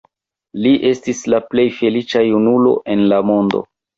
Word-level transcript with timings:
Li 0.65 0.71
estis 0.91 1.19
la 1.33 1.41
plej 1.51 1.67
feliĉa 1.81 2.23
junulo 2.29 2.73
en 2.97 3.07
la 3.15 3.23
mondo. 3.33 3.63